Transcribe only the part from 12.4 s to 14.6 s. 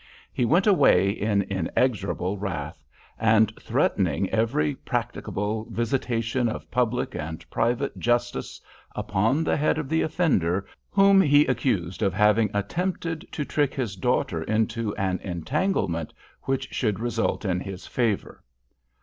attempted to trick his daughter